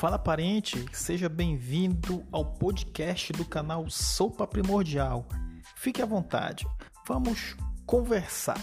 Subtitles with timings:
[0.00, 5.28] Fala parente, seja bem-vindo ao podcast do canal Sopa Primordial.
[5.76, 6.66] Fique à vontade,
[7.06, 7.54] vamos
[7.84, 8.58] conversar.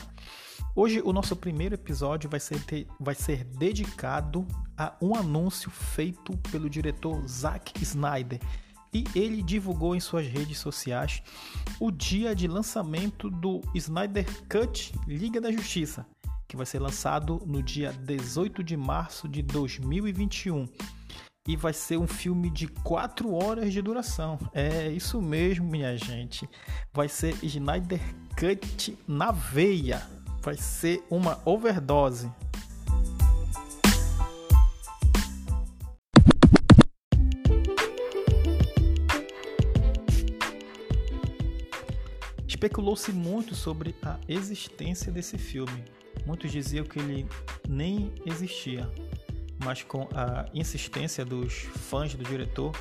[0.75, 2.59] Hoje o nosso primeiro episódio vai ser,
[2.99, 8.39] vai ser dedicado a um anúncio feito pelo diretor Zack Snyder
[8.91, 11.21] e ele divulgou em suas redes sociais
[11.79, 16.03] o dia de lançamento do Snyder Cut Liga da Justiça,
[16.47, 20.67] que vai ser lançado no dia 18 de março de 2021.
[21.47, 24.37] E vai ser um filme de 4 horas de duração.
[24.53, 26.47] É isso mesmo, minha gente.
[26.93, 28.01] Vai ser Snyder
[28.37, 30.05] Cut na veia.
[30.41, 32.29] Vai ser uma overdose.
[42.45, 45.85] Especulou-se muito sobre a existência desse filme.
[46.25, 47.25] Muitos diziam que ele
[47.69, 48.91] nem existia,
[49.63, 52.71] mas com a insistência dos fãs do diretor,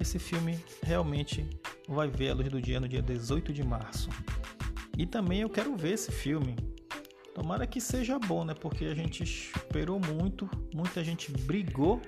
[0.00, 1.48] esse filme realmente
[1.88, 4.08] vai ver a luz do dia no dia 18 de março.
[4.96, 6.56] E também eu quero ver esse filme.
[7.34, 8.54] Tomara que seja bom, né?
[8.54, 12.00] Porque a gente esperou muito, muita gente brigou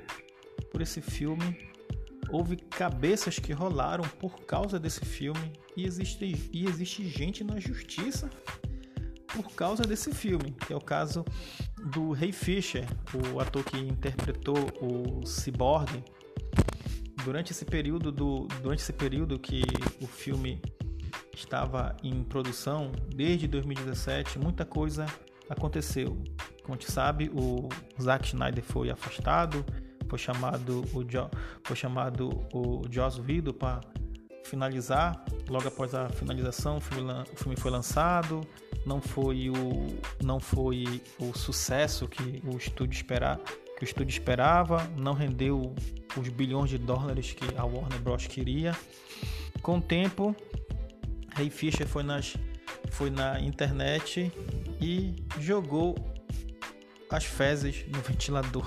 [0.70, 1.56] por esse filme
[2.30, 8.30] houve cabeças que rolaram por causa desse filme e existe, e existe gente na justiça
[9.42, 11.24] por causa desse filme, que é o caso
[11.92, 12.86] do Ray Fisher,
[13.34, 16.02] o ator que interpretou o Cyborg.
[17.22, 19.62] Durante esse período do, durante esse período que
[20.00, 20.62] o filme
[21.34, 25.04] estava em produção, desde 2017, muita coisa
[25.50, 26.16] aconteceu.
[26.62, 27.68] Como a gente sabe, o
[28.00, 29.64] Zack Snyder foi afastado,
[30.08, 31.28] foi chamado o, jo,
[31.62, 33.80] foi chamado o Joss Whedon para
[34.44, 35.24] finalizar.
[35.48, 38.40] Logo após a finalização, o filme, o filme foi lançado.
[38.86, 43.38] Não foi o não foi o sucesso que o estúdio esperar,
[43.76, 44.88] que o estúdio esperava.
[44.96, 45.74] Não rendeu
[46.16, 48.74] os bilhões de dólares que a Warner Bros queria.
[49.60, 50.34] Com o tempo,
[51.34, 52.36] Ray Fisher foi nas
[52.92, 54.32] foi na internet
[54.80, 55.96] e jogou
[57.10, 58.64] as fezes no ventilador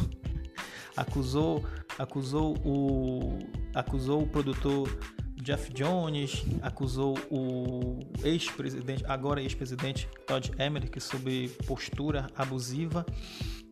[0.99, 1.65] acusou,
[1.97, 3.39] acusou o,
[3.73, 4.89] acusou o produtor
[5.41, 13.05] Jeff Jones, acusou o ex-presidente, agora ex-presidente Todd Emmerich sobre postura abusiva.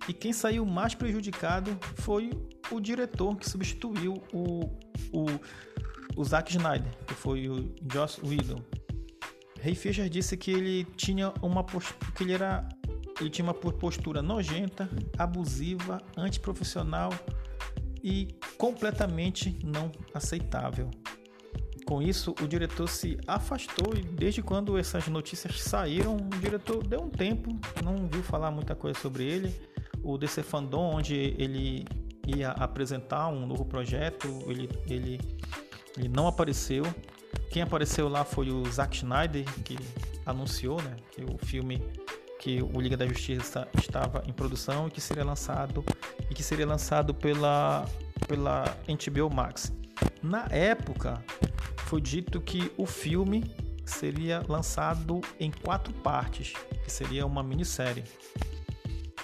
[0.07, 2.31] E quem saiu mais prejudicado foi
[2.71, 4.65] o diretor que substituiu o,
[5.11, 5.25] o,
[6.15, 8.63] o Zack Snyder, que foi o Joss Whedon.
[9.61, 12.67] Ray Fisher disse que ele tinha uma que ele era
[13.19, 17.11] ele tinha uma postura nojenta, abusiva, antiprofissional
[18.03, 18.27] e
[18.57, 20.91] completamente não aceitável.
[21.87, 27.01] Com isso, o diretor se afastou e desde quando essas notícias saíram, o diretor deu
[27.01, 29.55] um tempo, não viu falar muita coisa sobre ele.
[30.03, 31.85] O DC Fandom, onde ele
[32.27, 35.21] ia apresentar um novo projeto, ele, ele,
[35.97, 36.83] ele não apareceu.
[37.49, 39.77] Quem apareceu lá foi o Zack Snyder, que
[40.25, 41.81] anunciou né, que o filme
[42.37, 45.85] que o Liga da Justiça estava em produção e que seria lançado
[46.29, 47.85] e que seria lançado pela
[48.27, 49.71] pela HBO Max.
[50.21, 51.23] Na época,
[51.87, 53.45] foi dito que o filme
[53.85, 56.51] seria lançado em quatro partes,
[56.83, 58.03] que seria uma minissérie.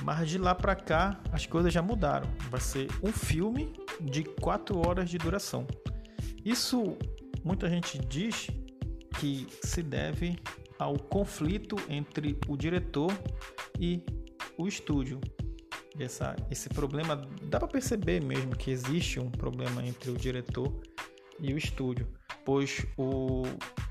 [0.01, 2.29] Mas de lá para cá, as coisas já mudaram.
[2.49, 5.67] Vai ser um filme de quatro horas de duração.
[6.45, 6.97] Isso
[7.43, 8.47] muita gente diz
[9.19, 10.39] que se deve
[10.79, 13.11] ao conflito entre o diretor
[13.77, 14.01] e
[14.57, 15.19] o estúdio.
[15.99, 20.73] Essa, esse problema dá para perceber mesmo que existe um problema entre o diretor
[21.39, 22.07] e o estúdio,
[22.45, 23.43] pois o,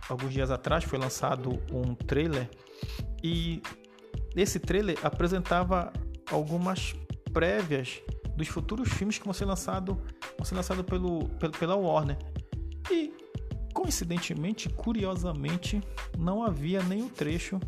[0.09, 2.49] alguns dias atrás foi lançado um trailer
[3.23, 3.63] e
[4.35, 5.93] esse trailer apresentava
[6.31, 6.95] algumas
[7.33, 8.01] prévias
[8.37, 9.97] dos futuros filmes que vão ser lançados
[10.37, 12.17] vão ser lançado pelo, pelo, pela Warner.
[12.91, 13.13] E
[13.73, 15.81] Coincidentemente, curiosamente,
[16.17, 17.59] não havia nenhum trecho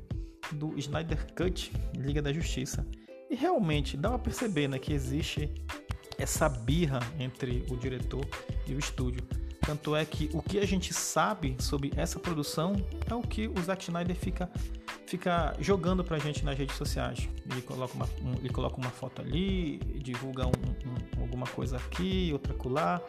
[0.53, 2.87] do Snyder Cut Liga da Justiça.
[3.31, 5.53] E realmente dá para perceber né, que existe
[6.19, 8.25] essa birra entre o diretor
[8.67, 9.27] e o estúdio.
[9.65, 12.77] Tanto é que o que a gente sabe sobre essa produção
[13.09, 14.51] é o que o Zack Snyder fica,
[15.07, 17.29] fica jogando pra gente nas redes sociais.
[17.51, 22.31] Ele coloca uma, um, ele coloca uma foto ali, divulga um, um, alguma coisa aqui,
[22.33, 23.01] outra colar.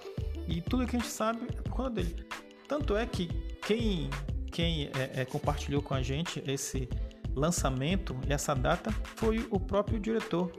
[0.47, 2.25] E tudo que a gente sabe é por conta dele.
[2.67, 3.27] Tanto é que
[3.65, 4.09] quem,
[4.51, 6.87] quem é, é, compartilhou com a gente esse
[7.35, 10.51] lançamento essa data foi o próprio diretor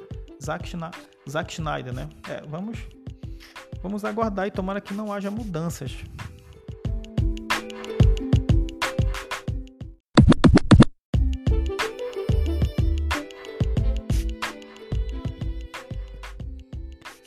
[0.42, 0.70] Zack,
[1.28, 2.08] Zack Schneider, né?
[2.28, 2.78] É, vamos,
[3.86, 5.96] vamos aguardar e tomara que não haja mudanças.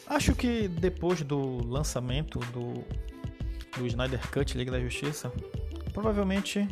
[0.05, 2.83] Acho que depois do lançamento do,
[3.77, 5.31] do Snyder Cut Liga da Justiça,
[5.93, 6.67] provavelmente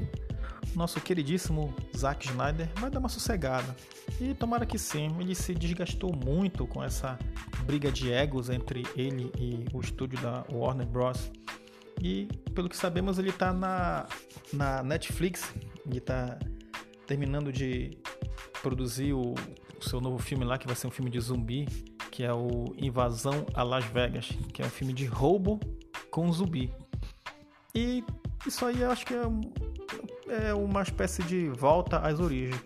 [0.76, 3.74] nosso queridíssimo Zack Snyder vai dar uma sossegada.
[4.20, 7.18] E tomara que sim, ele se desgastou muito com essa
[7.68, 11.30] briga de egos entre ele e o estúdio da Warner Bros.
[12.02, 14.08] E pelo que sabemos, ele está na,
[14.54, 15.54] na Netflix,
[15.86, 16.40] ele está
[17.06, 17.98] terminando de
[18.62, 21.68] produzir o, o seu novo filme lá, que vai ser um filme de zumbi,
[22.10, 25.60] que é o Invasão a Las Vegas, que é um filme de roubo
[26.10, 26.72] com zumbi.
[27.76, 28.02] E
[28.46, 32.64] isso aí eu acho que é, é uma espécie de volta às origens,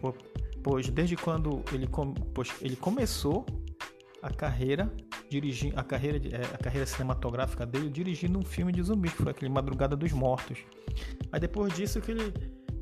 [0.62, 1.90] pois desde quando ele,
[2.36, 3.44] pois ele começou
[4.22, 4.92] a carreira
[5.30, 9.32] dirigindo a carreira é, a carreira cinematográfica dele dirigindo um filme de zumbi que foi
[9.32, 10.60] aquele Madrugada dos Mortos.
[11.32, 12.34] Aí depois disso que ele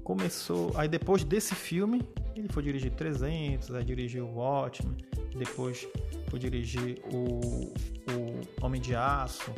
[0.03, 2.01] começou aí depois desse filme
[2.35, 4.97] ele foi dirigir 300 aí dirigiu o Watchmen
[5.37, 5.87] depois
[6.29, 7.71] foi dirigir o,
[8.11, 9.53] o Homem de Aço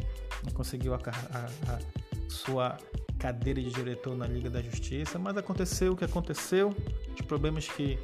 [0.54, 1.80] conseguiu a, a, a
[2.28, 2.78] sua
[3.18, 6.76] cadeira de diretor na Liga da Justiça mas aconteceu o que aconteceu
[7.14, 7.98] os problemas que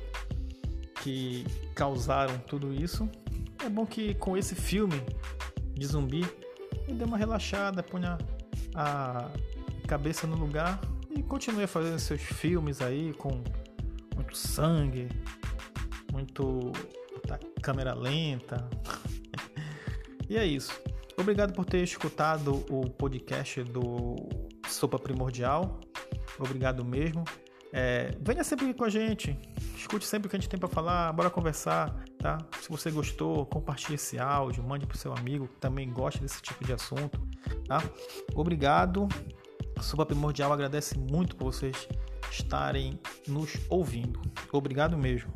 [1.04, 1.46] que
[1.76, 3.10] causaram tudo isso
[3.64, 5.02] é bom que com esse filme
[5.74, 6.26] de zumbi
[6.88, 8.18] ele dê uma relaxada, ponha
[8.74, 9.30] a
[9.88, 13.44] cabeça no lugar e continue fazendo seus filmes aí com
[14.16, 15.10] muito sangue,
[16.12, 16.72] muito
[17.62, 18.68] câmera lenta.
[20.30, 20.72] e é isso.
[21.20, 24.16] Obrigado por ter escutado o podcast do
[24.68, 25.80] Sopa Primordial.
[26.40, 27.24] Obrigado mesmo.
[27.74, 29.38] É, venha sempre com a gente,
[29.76, 32.38] escute sempre o que a gente tem para falar, bora conversar, tá?
[32.62, 36.66] Se você gostou, compartilhe esse áudio, mande para seu amigo que também gosta desse tipo
[36.66, 37.20] de assunto,
[37.68, 37.84] tá?
[38.36, 39.08] Obrigado.
[39.78, 41.88] A Suba Primordial agradece muito por vocês
[42.32, 44.20] estarem nos ouvindo.
[44.52, 45.32] Obrigado mesmo.